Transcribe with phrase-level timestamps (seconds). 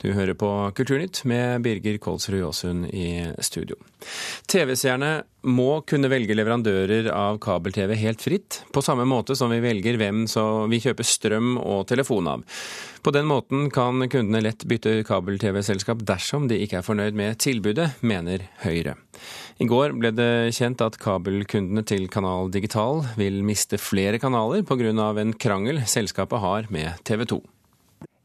[0.00, 3.76] Du hører på Kulturnytt med Birger Kolsrud Jåsund i studio.
[4.48, 5.10] TV-seerne
[5.44, 10.22] må kunne velge leverandører av kabel-TV helt fritt, på samme måte som vi velger hvem
[10.72, 12.46] vi kjøper strøm og telefon av.
[13.04, 17.90] På den måten kan kundene lett bytte kabel-TV-selskap dersom de ikke er fornøyd med tilbudet,
[18.00, 18.96] mener Høyre.
[19.60, 24.92] I går ble det kjent at kabelkundene til Kanal Digital vil miste flere kanaler pga.
[25.20, 27.42] en krangel selskapet har med TV 2.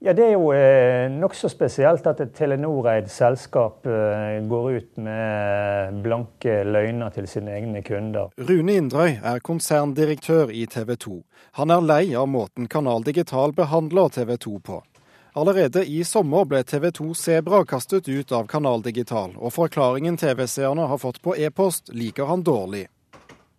[0.05, 5.95] Ja, Det er jo eh, nokså spesielt at et Telenor-eid selskap eh, går ut med
[6.05, 8.29] blanke løgner til sine egne kunder.
[8.37, 11.15] Rune Indrøy er konserndirektør i TV 2.
[11.57, 14.83] Han er lei av måten Kanal Digital behandler TV 2 på.
[15.33, 20.85] Allerede i sommer ble TV 2 Sebra kastet ut av Kanal Digital, og forklaringen TV-seerne
[20.85, 22.85] har fått på e-post, liker han dårlig.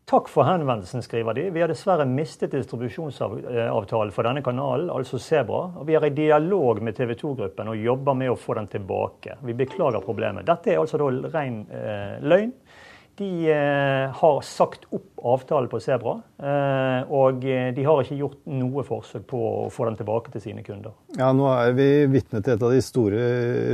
[0.07, 1.49] Takk for henvendelsen, skriver de.
[1.51, 5.65] Vi har dessverre mistet distribusjonsavtalen for denne kanalen, altså Sebra.
[5.81, 9.35] Og vi er i dialog med TV 2-gruppen og jobber med å få den tilbake.
[9.43, 10.47] Vi beklager problemet.
[10.47, 12.53] Dette er altså da ren eh, løgn.
[13.19, 18.43] De eh, har sagt opp avtalen på Sebra, eh, og eh, de har ikke gjort
[18.53, 20.93] noe forsøk på å få den tilbake til sine kunder.
[21.17, 23.25] Ja, Nå er vi vitne til et av de store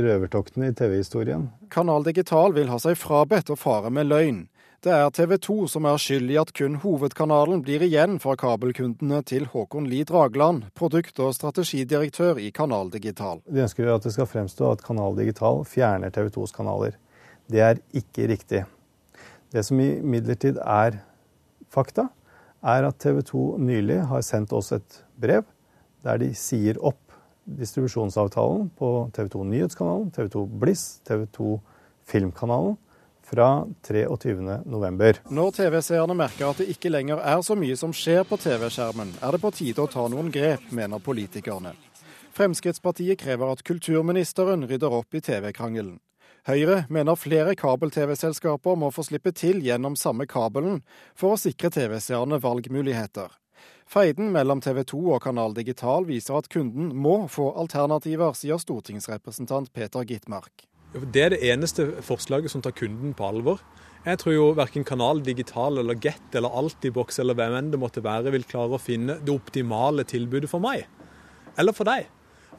[0.07, 1.49] røvertoktene i TV-historien.
[1.69, 4.45] Kanal Digital vil ha seg frabedt å fare med løgn.
[4.83, 9.21] Det er TV 2 som er skyld i at kun hovedkanalen blir igjen for kabelkundene
[9.23, 13.39] til Håkon Lie Dragland, produkt- og strategidirektør i Kanal Digital.
[13.47, 16.99] De ønsker at det skal fremstå at Kanal Digital fjerner TV 2s kanaler.
[17.47, 18.65] Det er ikke riktig.
[19.55, 20.99] Det som imidlertid er
[21.71, 22.09] fakta,
[22.59, 25.47] er at TV 2 nylig har sendt oss et brev
[26.03, 26.99] der de sier opp
[27.47, 31.61] distribusjonsavtalen på TV 2 Nyhetskanalen, TV 2 Bliss, TV 2
[32.03, 32.75] Filmkanalen
[33.23, 35.23] fra 23.11.
[35.33, 39.35] Når TV-seerne merker at det ikke lenger er så mye som skjer på TV-skjermen, er
[39.35, 41.73] det på tide å ta noen grep, mener politikerne.
[42.33, 45.99] Fremskrittspartiet krever at kulturministeren rydder opp i TV-krangelen.
[46.43, 50.81] Høyre mener flere kabel-TV-selskaper må få slippe til gjennom samme kabelen
[51.15, 53.31] for å sikre TV-seerne valgmuligheter.
[53.87, 59.71] Feiden mellom TV 2 og Kanal Digital viser at kunden må få alternativer, sier stortingsrepresentant
[59.71, 60.67] Peter Gitmark.
[60.93, 63.61] Det er det eneste forslaget som tar kunden på alvor.
[64.03, 68.03] Jeg tror jo verken Kanal Digital eller Get eller Altibox eller hvem enn det måtte
[68.03, 70.85] være, vil klare å finne det optimale tilbudet for meg.
[71.57, 72.09] Eller for deg.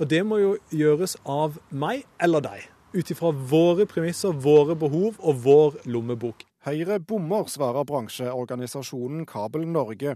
[0.00, 5.18] Og det må jo gjøres av meg eller deg ut ifra våre premisser, våre behov
[5.18, 6.44] og vår lommebok.
[6.64, 10.14] Høyre bommer, svarer bransjeorganisasjonen Kabel Norge.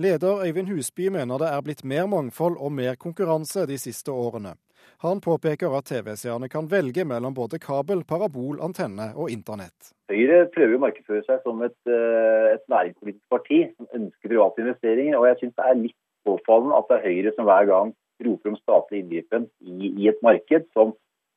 [0.00, 4.56] Leder Øyvind Husby mener det er blitt mer mangfold og mer konkurranse de siste årene.
[5.04, 9.92] Han påpeker at TV-seerne kan velge mellom både kabel, parabol, antenne og internett.
[10.12, 15.18] Høyre prøver å markedsføre seg som et, eh, et næringspolitisk parti som ønsker private investeringer.
[15.18, 17.94] og Jeg syns det er litt påfallende at det er Høyre som hver gang
[18.24, 20.94] roper om statlig inngripen i, i et marked som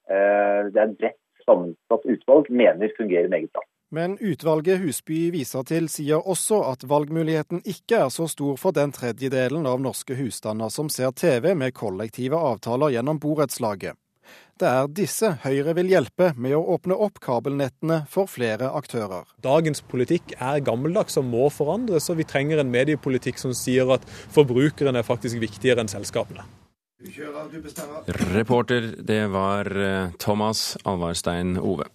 [0.09, 3.61] Eh, det er et bredt sammensatt utvalg mener fungerer meget bra.
[3.89, 8.91] Men utvalget Husby viser til sier også at valgmuligheten ikke er så stor for den
[8.93, 13.97] tredjedelen av norske husstander som ser TV med kollektive avtaler gjennom borettslaget.
[14.59, 19.23] Det er disse Høyre vil hjelpe med å åpne opp kabelnettene for flere aktører.
[19.41, 24.05] Dagens politikk er gammeldags og må forandres, og vi trenger en mediepolitikk som sier at
[24.35, 26.45] forbrukeren er faktisk viktigere enn selskapene.
[28.35, 31.87] Reporter, det var eh, Thomas Alvarstein Ove.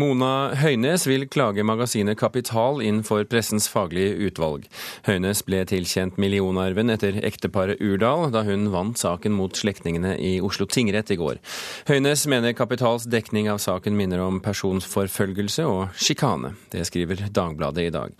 [0.00, 4.64] Mona Høynes vil klage magasinet Kapital inn for Pressens faglige utvalg.
[5.04, 10.64] Høynes ble tilkjent millionarven etter ekteparet Urdal da hun vant saken mot slektningene i Oslo
[10.70, 11.42] tingrett i går.
[11.90, 16.54] Høynes mener Kapitals dekning av saken minner om personsforfølgelse og sjikane.
[16.72, 18.16] Det skriver Dagbladet i dag.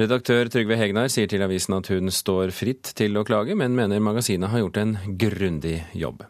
[0.00, 4.00] Redaktør Trygve Hegnar sier til avisen at hun står fritt til å klage, men mener
[4.00, 6.24] magasinet har gjort en grundig jobb.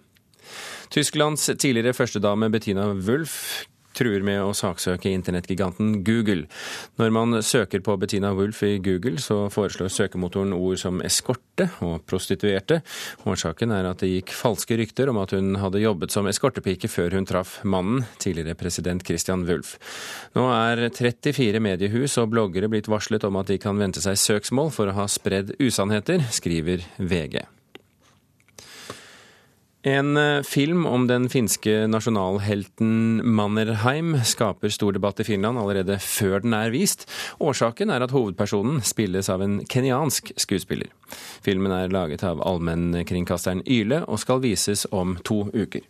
[0.93, 6.47] Tysklands tidligere førstedame Bettina Wulf truer med å saksøke internettgiganten Google.
[7.01, 12.05] Når man søker på Bettina Wulf i Google, så foreslår søkemotoren ord som eskorte og
[12.09, 12.81] prostituerte.
[13.29, 17.19] Årsaken er at det gikk falske rykter om at hun hadde jobbet som eskortepike før
[17.19, 19.77] hun traff mannen, tidligere president Christian Wulf.
[20.37, 24.73] Nå er 34 mediehus og bloggere blitt varslet om at de kan vente seg søksmål
[24.75, 27.43] for å ha spredd usannheter, skriver VG.
[29.83, 36.45] En eh, film om den finske nasjonalhelten Mannerheim skaper stor debatt i Finland allerede før
[36.45, 37.09] den er vist.
[37.43, 40.93] Årsaken er at hovedpersonen spilles av en kenyansk skuespiller.
[41.43, 45.83] Filmen er laget av allmennkringkasteren Yle og skal vises om to uker.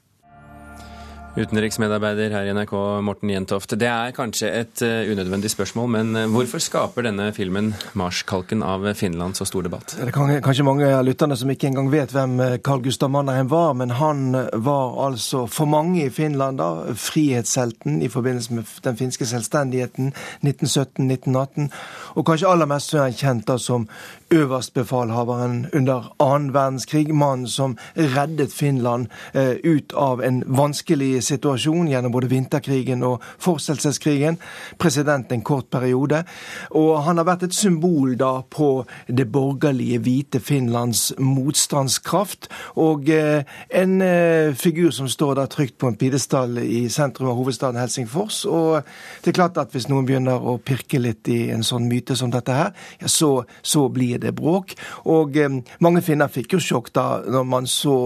[1.33, 3.73] Utenriksmedarbeider her i NRK, Morten Jentoft.
[3.81, 8.85] Det er kanskje et uh, unødvendig spørsmål, men uh, hvorfor skaper denne filmen 'Marskalken' av
[8.95, 9.95] Finland så stor debatt?
[9.97, 13.49] Det er kanskje mange av lytterne som ikke engang vet hvem eh, Carl Gustav Mannerheim
[13.49, 19.01] var, men han var altså for mange i Finland da, frihetshelten i forbindelse med den
[19.01, 20.13] finske selvstendigheten
[20.45, 21.73] 1917-1918,
[22.15, 23.89] og kanskje aller mest er han kjent da som
[24.33, 29.07] øverstbefalhaveren under annen verdenskrig, mannen som reddet Finland
[29.37, 34.39] uh, ut av en vanskelig situasjon gjennom både vinterkrigen og fortselseskrigen.
[34.79, 36.23] President en kort periode.
[36.71, 42.49] Og han har vært et symbol da på det borgerlige, hvite Finlands motstandskraft.
[42.81, 47.39] Og eh, en eh, figur som står da trygt på en pidestall i sentrum av
[47.41, 48.45] hovedstaden Helsingfors.
[48.49, 48.81] Og
[49.23, 52.33] det er klart at hvis noen begynner å pirke litt i en sånn myte som
[52.33, 53.33] dette her, ja, så,
[53.63, 54.77] så blir det bråk.
[55.11, 57.97] Og eh, mange finner fikk jo sjokk da når man så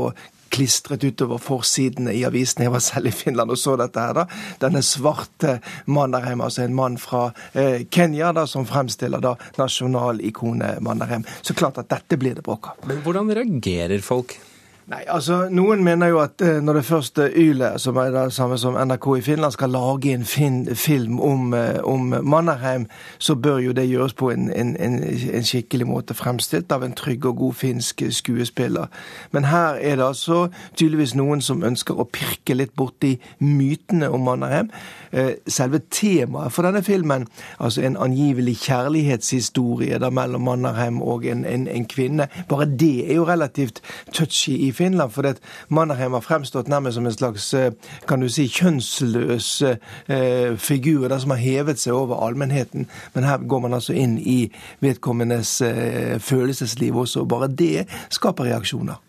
[0.56, 2.66] klistret utover forsidene i avisene.
[2.66, 4.14] Jeg var selv i Finland og så dette her.
[4.16, 4.26] da.
[4.62, 5.58] Denne svarte
[5.90, 11.26] Mannerheim, altså en mann fra eh, Kenya da, som fremstiller da nasjonalikonet Mannerheim.
[11.42, 12.84] Så klart at dette blir det bråk av.
[12.88, 14.38] Men hvordan reagerer folk?
[14.86, 18.54] Nei, altså Noen mener jo at eh, når det første YLE, som er det samme
[18.58, 22.84] som NRK i Finland, skal lage en fin film om, eh, om, Mannerheim,
[23.18, 25.00] så bør jo det gjøres på en, en, en,
[25.42, 28.86] skikkelig måte fremstilt av en trygg og god finsk skuespiller.
[29.34, 30.44] Men her er det altså
[30.76, 34.70] tydeligvis noen som ønsker å pirke litt borti mytene om Mannerheim.
[35.10, 37.26] Eh, selve temaet for denne filmen,
[37.58, 43.82] altså en angivelig kjærlighetshistorie da mellom Mannerheim og en kvinne, bare det er jo relativt
[44.14, 45.12] touchy i Finland.
[45.14, 47.72] For det Mannerheim har fremstått nærmest som en slags eh,
[48.08, 52.88] kan du si, kjønnsløs eh, figur der som har hevet seg over allmennheten.
[53.14, 54.38] Men her går man altså inn i
[54.84, 57.24] vedkommendes eh, følelsesliv også.
[57.24, 59.00] og Bare det skaper reaksjoner.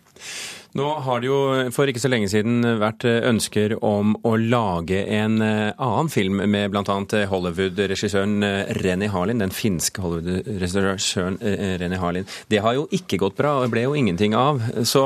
[0.76, 1.38] Nå har det jo
[1.72, 6.74] for ikke så lenge siden vært ønsker om å lage en eh, annen film med
[6.74, 6.98] bl.a.
[7.32, 12.28] Hollywood-regissøren eh, Renny Harlin, den finske Hollywood-regissøren eh, Renny Harlin.
[12.52, 14.60] Det har jo ikke gått bra, og ble jo ingenting av.
[14.84, 15.04] Så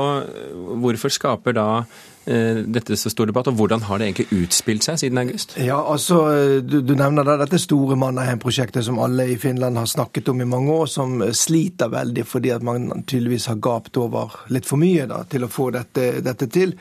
[0.83, 4.99] hvorfor skaper da Eh, dette så stor debatt, og Hvordan har det egentlig utspilt seg
[5.01, 5.57] siden august?
[5.59, 6.21] Ja, altså,
[6.63, 10.47] Du, du nevner da dette store Mannerheim-prosjektet som alle i Finland har snakket om i
[10.47, 15.07] mange år, som sliter veldig fordi at man tydeligvis har gapt over litt for mye
[15.09, 16.75] da, til å få dette, dette til.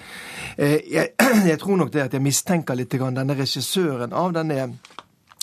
[0.56, 1.14] Eh, jeg,
[1.50, 4.72] jeg, tror nok det at jeg mistenker litt denne regissøren av denne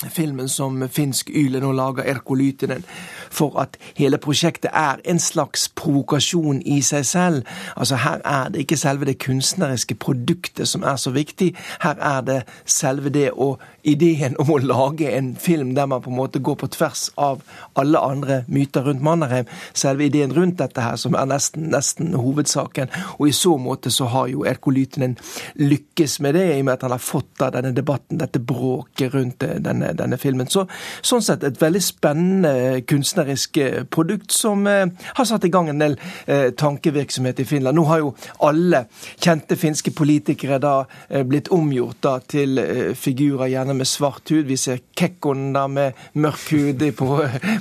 [0.09, 2.83] filmen som finsk Yle nå lager, Erko Lytinen,
[3.31, 7.43] for at hele prosjektet er en slags provokasjon i seg selv.
[7.75, 11.55] Altså Her er det ikke selve det kunstneriske produktet som er så viktig.
[11.81, 16.11] Her er det selve det å ideen om å lage en film der man på
[16.11, 17.43] en måte går på tvers av
[17.79, 19.47] alle andre myter rundt Mannerheim.
[19.73, 22.91] Selve ideen rundt dette her, som er nesten, nesten hovedsaken.
[23.17, 25.17] Og i så måte så har jo Erko Lytinen
[25.59, 29.13] lykkes med det, i og med at han har fått da denne debatten, dette bråket
[29.13, 30.49] rundt eh, denne, denne filmen.
[30.51, 30.65] Så,
[31.01, 32.53] sånn sett et veldig spennende
[32.89, 37.77] kunstnerisk eh, produkt som eh, har satt i gang en del eh, tankevirksomhet i Finland.
[37.79, 38.13] Nå har jo
[38.45, 38.85] alle
[39.19, 40.75] kjente finske politikere da
[41.07, 44.45] eh, blitt omgjort da til eh, figurer, gjerne med svart hud.
[44.45, 47.07] Vi ser kekkoner med mørk hud på,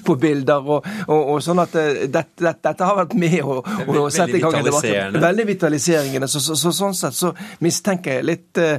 [0.04, 0.64] på bilder.
[0.64, 4.38] Og, og, og, sånn at eh, dette, dette, dette, har vært med å, å sette
[4.38, 5.18] i gang en debatt.
[5.18, 6.28] Veldig vitaliserende.
[6.28, 7.32] Så, så, så, sånn sett så
[7.64, 8.78] mistenker jeg litt uh,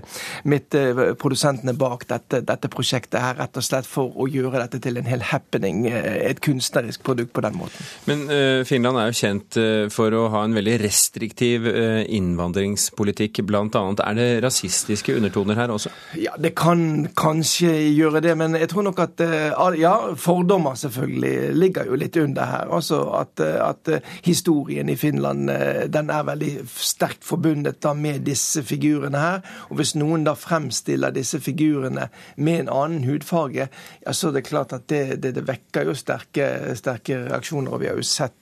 [0.49, 4.81] mitt uh, produsentene bak dette, dette, prosjektet her, rett og slett for å gjøre dette
[4.83, 5.85] til en hel happening.
[5.89, 5.99] Uh,
[6.29, 7.85] et kunstnerisk produkt på den måten.
[8.09, 8.25] Men
[8.67, 9.57] Finland er jo kjent
[9.93, 14.01] for å ha en veldig restriktiv innvandringspolitikk, annet.
[14.03, 15.91] Er det rasistiske undertoner her også?
[16.19, 21.53] Ja, det kan kanskje gjøre det, men jeg tror nok at eh, Ja, fordommer selvfølgelig
[21.55, 22.71] ligger jo litt under her.
[22.75, 25.49] Altså at, eh, at eh, historien i Finland
[25.93, 29.41] den er veldig sterkt forbundet da med disse figurene her.
[29.69, 34.45] Og hvis noen da fremstiller disse figurene med en annen hudfarge, ja, så er det
[34.47, 36.49] klart at det, det, det vekker jo sterke,
[36.79, 37.75] sterke, reaksjoner.
[37.75, 38.37] Og vi har jo sett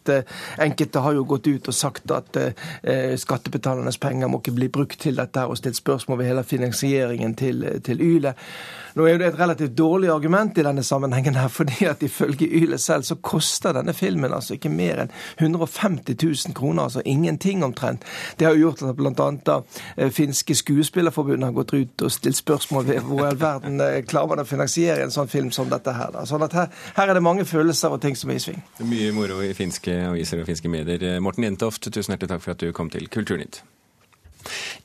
[0.61, 2.37] Enkelte har jo gått ut og sagt at
[3.19, 7.65] skattebetalernes penger må ikke bli brukt til dette, og stilt spørsmål ved hele finansieringen til,
[7.83, 8.33] til YLE.
[8.97, 12.47] Nå er jo det et relativt dårlig argument i denne sammenhengen, her, fordi at ifølge
[12.49, 17.63] Yle selv så koster denne filmen altså ikke mer enn 150 000 kroner, altså ingenting
[17.65, 18.05] omtrent.
[18.39, 19.29] Det har jo gjort at bl.a.
[19.45, 19.59] da
[19.95, 24.01] eh, finske skuespillerforbundet har gått ut og stilt spørsmål ved hvor i all verden eh,
[24.07, 26.13] klarer man å finansiere en sånn film som dette her.
[26.15, 26.25] Da.
[26.25, 28.61] Sånn at her, her, er det mange følelser og ting som er i sving.
[28.81, 31.19] Mye moro i finske aviser og finske medier.
[31.21, 33.61] Morten Jentoft, tusen hjertelig takk for at du kom til Kulturnytt.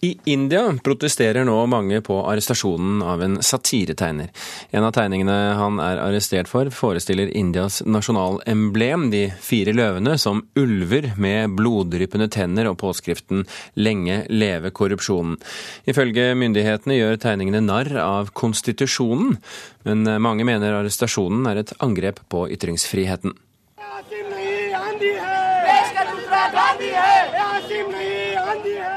[0.01, 4.31] I India protesterer nå mange på arrestasjonen av en satiretegner.
[4.71, 11.13] En av tegningene han er arrestert for, forestiller Indias nasjonalemblem, de fire løvene, som ulver
[11.21, 13.47] med bloddryppende tenner og påskriften
[13.77, 15.39] 'Lenge leve korrupsjonen'.
[15.87, 19.39] Ifølge myndighetene gjør tegningene narr av konstitusjonen,
[19.85, 23.35] men mange mener arrestasjonen er et angrep på ytringsfriheten.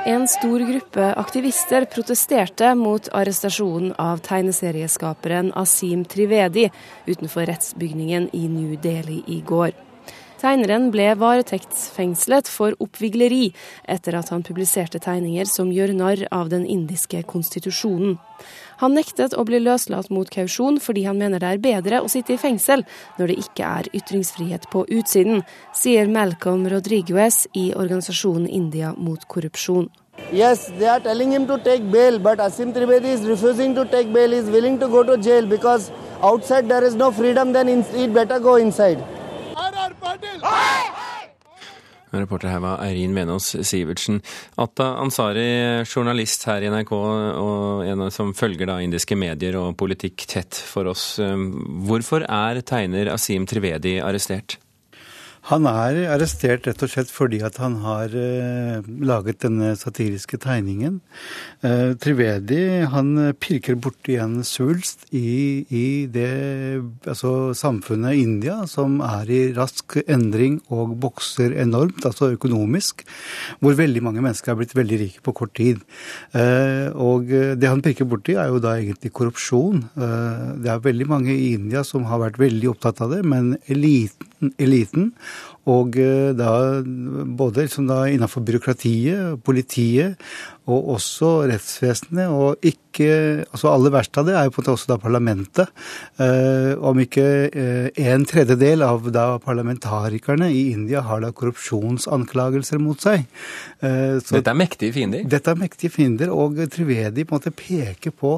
[0.07, 6.67] En stor gruppe aktivister protesterte mot arrestasjonen av tegneserieskaperen Asim Trivedi
[7.07, 9.73] utenfor rettsbygningen i New Delhi i går.
[10.37, 13.47] Tegneren ble varetektsfengslet for oppvigleri
[13.89, 18.19] etter at han publiserte tegninger som gjør narr av den indiske konstitusjonen.
[18.81, 22.35] Han nektet å bli løslatt mot kausjon fordi han mener det er bedre å sitte
[22.35, 22.85] i fengsel
[23.19, 29.89] når det ikke er ytringsfrihet på utsiden, sier Malcolm Rodriguez i organisasjonen India mot korrupsjon.
[30.31, 34.11] Yes, they are telling him to take bail, but Asim Trivedi is refusing to take
[34.13, 34.31] bail.
[34.31, 35.91] He is willing to go to jail because
[36.21, 39.03] outside there is no freedom, then it better go inside.
[42.23, 44.21] Reporter her var Eirin Venås Sivertsen.
[44.61, 50.27] Atta Ansari, journalist her i NRK og en som følger da indiske medier og politikk
[50.31, 51.15] tett for oss.
[51.19, 54.59] Hvorfor er tegner Asim Trivedi arrestert?
[55.45, 60.97] Han er arrestert rett og slett fordi at han har uh, laget denne satiriske tegningen.
[61.61, 66.31] Uh, Trivedi han pirker borti en svulst i, i, det
[67.05, 73.05] altså samfunnet India, som er i rask endring og bokser enormt, altså økonomisk.
[73.61, 75.83] Hvor veldig mange mennesker er blitt veldig rike på kort tid.
[76.33, 79.85] Uh, og det han pirker borti, er jo da egentlig korrupsjon.
[79.95, 84.31] det er veldig mange i India som har vært veldig opptatt av det, men eliten,
[84.57, 85.15] eliten
[85.65, 85.95] og
[86.37, 86.51] da
[86.85, 90.19] både liksom da innenfor byråkratiet, politiet
[90.71, 92.31] og også rettsvesenet.
[92.33, 93.09] Og ikke
[93.51, 95.71] altså Aller verst av det er jo på en måte også da parlamentet.
[96.21, 103.01] Eh, om ikke eh, en tredjedel av da parlamentarikerne i India har da korrupsjonsanklagelser mot
[103.03, 103.27] seg.
[103.81, 105.25] Eh, så, dette er mektige fiender?
[105.29, 106.33] Dette er mektige fiender.
[106.33, 108.37] Og Trivedi på en måte peker på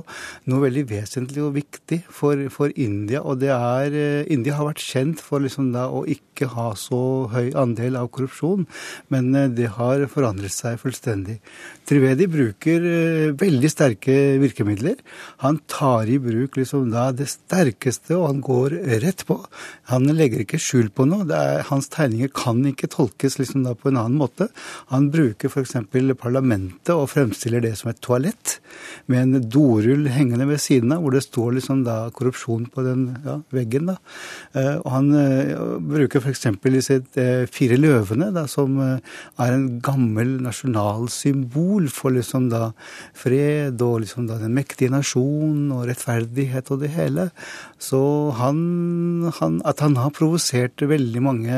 [0.51, 3.23] noe veldig vesentlig og viktig for, for India.
[3.23, 7.01] Og det er eh, India har vært kjent for liksom da å ikke ha så
[7.33, 8.67] høy andel av korrupsjon,
[9.13, 11.39] men eh, det har forandret seg fullstendig.
[11.87, 14.97] Trivedi bruker eh, veldig sterke virkemidler.
[15.43, 19.37] Han tar i bruk liksom da det sterkeste, og han går rett på.
[19.93, 21.23] Han legger ikke skjul på noe.
[21.31, 24.49] Er, hans tegninger kan ikke tolkes liksom da på en annen måte.
[24.91, 25.77] Han bruker f.eks.
[26.19, 28.57] parlamentet og fremstiller det som et toalett,
[29.07, 33.07] med en dorull hengende ved siden av, hvor det står liksom da korrupsjon på den
[33.23, 33.93] ja, veggen.
[33.93, 33.97] da.
[34.59, 35.11] Eh, og han
[35.87, 36.49] bruker f.eks.
[36.67, 42.49] disse uh, fire løvene, da, som uh, er en gammel nasjonal symbol symbol for liksom
[42.51, 42.71] da
[43.17, 47.29] fred og liksom da den mektige nasjonen og rettferdighet og det hele.
[47.79, 51.57] Så han, han, at han har provosert veldig mange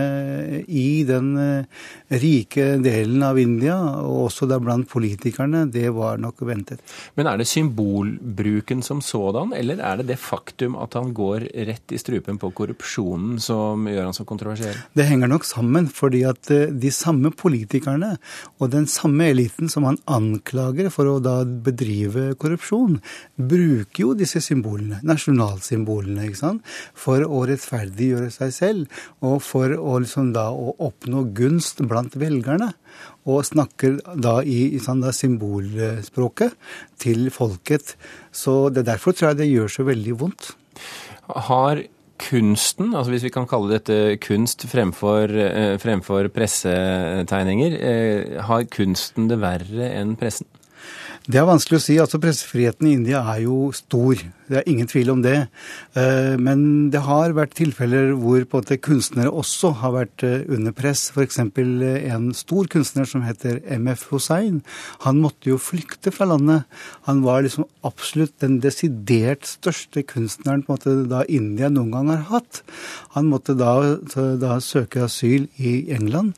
[0.68, 1.66] i den eh,
[2.10, 6.82] rike delen av India, og også da blant politikerne, det var nok ventet.
[7.16, 11.96] Men er det symbolbruken som sådan, eller er det det faktum at han går rett
[11.96, 14.78] i strupen på korrupsjonen som gjør han så kontroversiell?
[14.94, 18.16] Det henger nok sammen, fordi at eh, de samme politikerne
[18.60, 23.00] og den samme eliten som han anklager for å da bedrive korrupsjon,
[23.36, 30.00] bruker jo disse symbolene, nasjonalsymbolene, ikke sant, for å rettferdiggjøre seg selv, og for å
[30.04, 32.72] liksom da å oppnå gunst blant velgerne.
[33.30, 36.56] Og snakker da i, i sånn da symbolspråket
[37.00, 37.96] til folket.
[38.32, 40.52] Så det er derfor tror jeg det gjør så veldig vondt.
[41.50, 41.84] Har
[42.20, 49.30] kunsten, altså hvis vi kan kalle dette kunst fremfor, eh, fremfor pressetegninger, eh, har kunsten
[49.32, 50.48] det verre enn pressen?
[51.28, 51.96] Det er vanskelig å si.
[52.00, 54.22] altså Pressefriheten i India er jo stor.
[54.50, 55.36] Det er ingen tvil om det.
[56.00, 60.48] Eh, men det har vært tilfeller hvor på en måte kunstnere også har vært eh,
[60.50, 61.10] under press.
[61.14, 61.42] F.eks.
[61.44, 64.64] Eh, en stor kunstner som heter MF Hussein.
[65.06, 66.66] Han måtte jo flykte fra landet.
[67.10, 72.14] Han var liksom absolutt den desidert største kunstneren på en måte da India noen gang
[72.16, 72.64] har hatt.
[73.20, 73.76] Han måtte da,
[74.40, 76.34] da søke asyl i England.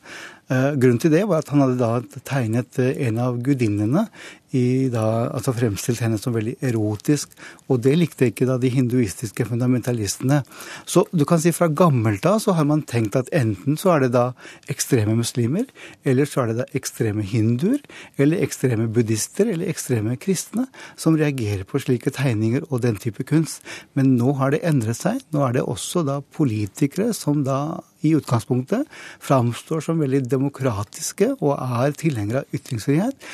[0.50, 4.08] Grunnen til det var at han hadde da tegnet en av gudinnene
[4.52, 7.30] altså fremstilt henne som veldig erotisk.
[7.72, 10.42] Og det likte ikke da de hinduistiske fundamentalistene.
[10.84, 14.04] Så du kan si fra gammelt av så har man tenkt at enten så er
[14.04, 14.32] det da
[14.68, 15.64] ekstreme muslimer,
[16.04, 17.80] eller så er det da ekstreme hinduer,
[18.18, 20.66] eller ekstreme buddhister, eller ekstreme kristne
[21.00, 23.62] som reagerer på slike tegninger og den type kunst.
[23.96, 25.22] Men nå har det endret seg.
[25.32, 28.88] Nå er det også da politikere som da i utgangspunktet
[29.22, 33.28] framstår som veldig demokratiske og er tilhengere av ytringsfrihet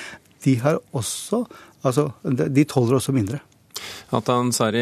[0.45, 0.59] de
[0.93, 1.45] også
[1.87, 3.39] Altså, de tåler også mindre.
[4.11, 4.81] Atan Sari,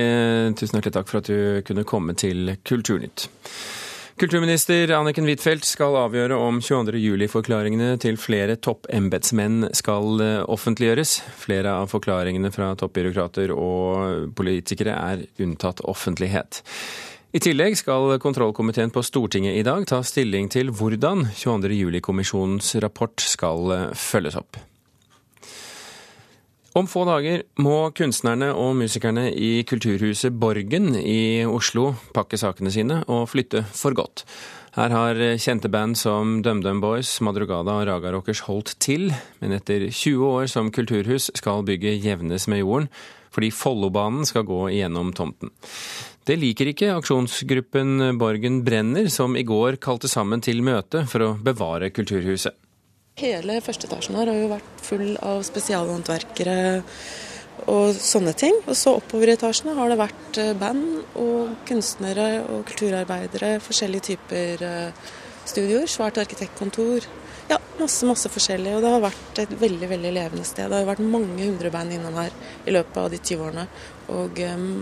[0.57, 3.27] tusen hjertelig takk for at du kunne komme til Kulturnytt.
[4.17, 6.97] Kulturminister Anniken Huitfeldt skal avgjøre om 22.
[7.03, 11.19] juli-forklaringene til flere toppembetsmenn skal eh, offentliggjøres.
[11.37, 16.63] Flere av forklaringene fra toppbyråkrater og politikere er unntatt offentlighet.
[17.35, 21.75] I tillegg skal kontrollkomiteen på Stortinget i dag ta stilling til hvordan 22.
[21.75, 24.61] juli-kommisjonens rapport skal eh, følges opp.
[26.77, 33.01] Om få dager må kunstnerne og musikerne i Kulturhuset Borgen i Oslo pakke sakene sine
[33.09, 34.27] og flytte for godt.
[34.77, 39.09] Her har kjente band som DumDum Boys, Madrugada og Raga Rockers holdt til,
[39.41, 42.91] men etter 20 år som kulturhus skal bygget jevnes med jorden,
[43.33, 45.51] fordi Follobanen skal gå igjennom tomten.
[46.27, 51.29] Det liker ikke aksjonsgruppen Borgen Brenner, som i går kalte sammen til møte for å
[51.39, 52.57] bevare kulturhuset.
[53.17, 56.57] Hele første etasjen her har jo vært full av spesialhåndverkere
[57.71, 58.59] og sånne ting.
[58.67, 63.55] Og så oppover i etasjene har det vært eh, band og kunstnere og kulturarbeidere.
[63.65, 65.15] Forskjellige typer eh,
[65.47, 65.87] studioer.
[65.89, 67.07] Svært arkitektkontor.
[67.49, 68.75] Ja, masse, masse forskjellig.
[68.77, 70.69] Og det har vært et veldig veldig levende sted.
[70.69, 72.35] Det har vært mange hundre band innom her
[72.67, 73.69] i løpet av de 20 årene.
[74.19, 74.73] Og um,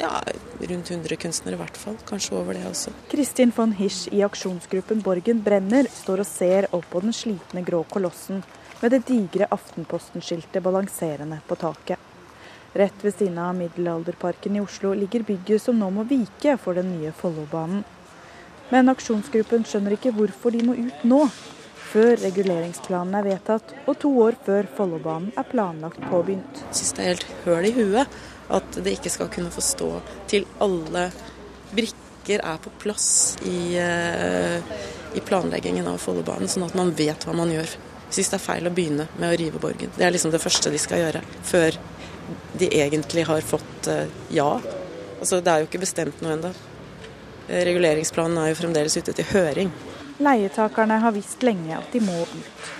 [0.00, 0.22] ja,
[0.70, 1.96] rundt 100 kunstnere i hvert fall.
[2.08, 2.92] Kanskje over det også.
[3.10, 7.82] Kristin von Hisch i aksjonsgruppen Borgen brenner står og ser opp på den slitne grå
[7.90, 8.42] kolossen
[8.80, 11.98] med det digre Aftenposten-skiltet balanserende på taket.
[12.78, 16.92] Rett ved siden av Middelalderparken i Oslo ligger bygget som nå må vike for den
[16.94, 17.84] nye Follobanen.
[18.68, 21.22] Men aksjonsgruppen skjønner ikke hvorfor de må ut nå,
[21.88, 26.60] før reguleringsplanen er vedtatt og to år før Follobanen er planlagt påbegynt.
[26.68, 29.90] Jeg syns det er helt høl i huet at det ikke skal kunne få stå
[30.30, 31.08] til alle
[31.74, 34.60] brikker er på plass i, uh,
[35.16, 37.76] i planleggingen av Follobanen, sånn at man vet hva man gjør.
[38.08, 39.92] Syns det er feil å begynne med å rive Borgen.
[39.96, 41.76] Det er liksom det første de skal gjøre, før
[42.60, 44.50] de egentlig har fått uh, ja.
[45.18, 46.52] Altså, det er jo ikke bestemt noe ennå.
[47.48, 49.70] Reguleringsplanen er jo fremdeles ute til høring.
[50.20, 52.77] Leietakerne har visst lenge at de må ut.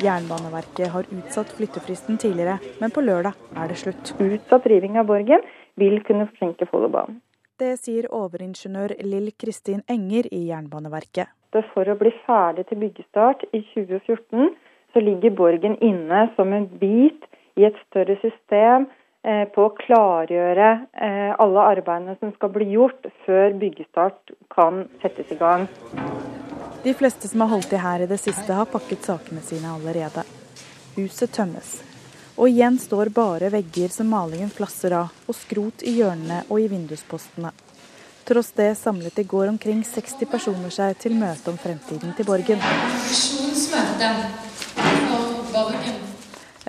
[0.00, 4.14] Jernbaneverket har utsatt flyttefristen tidligere, men på lørdag er det slutt.
[4.16, 5.44] Utsatt riving av Borgen
[5.80, 7.20] vil kunne forsinke Follobanen.
[7.60, 11.28] Det sier overingeniør Lill Kristin Enger i Jernbaneverket.
[11.74, 14.54] For å bli ferdig til byggestart i 2014,
[14.94, 17.28] så ligger Borgen inne som en bit
[17.60, 18.88] i et større system
[19.26, 25.28] eh, på å klargjøre eh, alle arbeidene som skal bli gjort før byggestart kan settes
[25.34, 25.68] i gang.
[26.82, 30.24] De fleste som har holdt til her i det siste, har pakket sakene sine allerede.
[30.96, 31.74] Huset tømmes.
[32.40, 36.70] Og igjen står bare vegger som malingen flasser av, og skrot i hjørnene og i
[36.72, 37.52] vinduspostene.
[38.24, 42.64] Tross det samlet i går omkring 60 personer seg til møte om fremtiden til Borgen.
[43.10, 44.14] Visjonsmøte.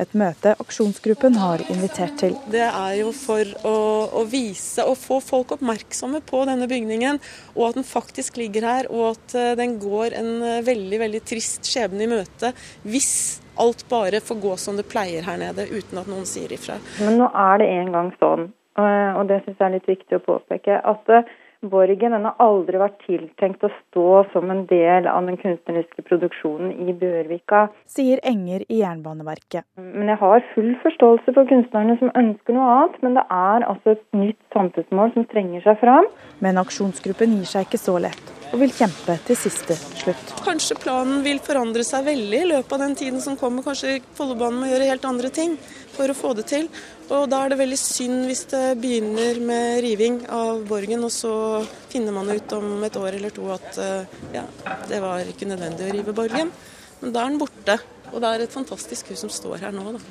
[0.01, 2.33] Et møte aksjonsgruppen har invitert til.
[2.49, 3.73] Det er jo for å,
[4.21, 7.19] å, vise og få folk oppmerksomme på denne bygningen,
[7.53, 11.21] og at den faktisk ligger her, og at eh, den går en eh, veldig veldig
[11.29, 12.53] trist skjebne i møte
[12.87, 13.11] hvis
[13.61, 16.79] alt bare får gå som det pleier her nede, uten at noen sier ifra.
[17.03, 18.49] Men nå er det en gang sånn,
[18.81, 21.13] eh, og det syns jeg er litt viktig å påpeke, at
[21.61, 26.71] Borgen den har aldri vært tiltenkt å stå som en del av den kunstneriske produksjonen
[26.89, 27.67] i Bjørvika.
[27.85, 29.67] Sier Enger i Jernbaneverket.
[29.77, 33.93] Men jeg har full forståelse for kunstnerne som ønsker noe annet, men det er altså
[33.93, 36.09] et nytt samfunnsmål som trenger seg fram.
[36.41, 40.33] Men aksjonsgruppen gir seg ikke så lett og vil kjempe til siste slutt.
[40.43, 43.63] Kanskje planen vil forandre seg veldig i løpet av den tiden som kommer.
[43.63, 45.55] Kanskje Follobanen må gjøre helt andre ting
[45.95, 46.67] for å få det til.
[47.11, 51.33] Og da er det veldig synd hvis det begynner med riving av Borgen, og så
[51.91, 54.45] finner man ut om et år eller to at eh, ja,
[54.89, 56.53] det var ikke nødvendig å rive Borgen.
[57.01, 57.77] Men da er den borte.
[58.11, 60.03] Og det er et fantastisk hus som står her nå, da.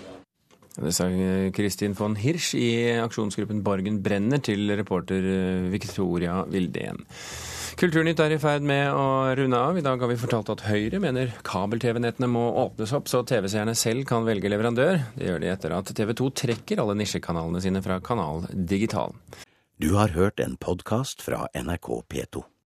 [0.80, 1.08] Det sa
[1.52, 2.70] Kristin von Hirsch i
[3.02, 7.02] aksjonsgruppen Borgen brenner til reporter eh, Victoria Vildén.
[7.80, 9.04] Kulturnytt er i ferd med å
[9.38, 9.78] runde av.
[9.80, 14.04] I dag har vi fortalt at Høyre mener kabel-TV-nettene må åpnes opp, så TV-seerne selv
[14.10, 15.00] kan velge leverandør.
[15.16, 19.16] Det gjør de etter at TV 2 trekker alle nisjekanalene sine fra Kanal Digital.
[19.80, 22.50] Du har hørt en podkast fra NRK P2.